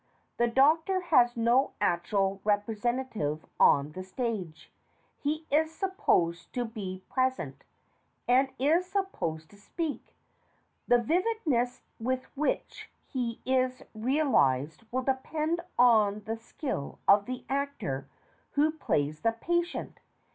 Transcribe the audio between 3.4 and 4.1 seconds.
on the